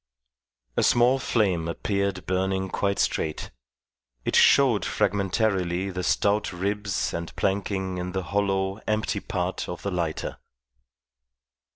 [0.77, 3.51] A small flame appeared burning quite straight.
[4.25, 9.91] It showed fragmentarily the stout ribs and planking in the hollow, empty part of the
[9.91, 10.37] lighter.